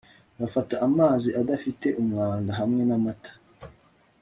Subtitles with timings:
[0.53, 3.31] fata amazi adafite umwanda hamwe n'amata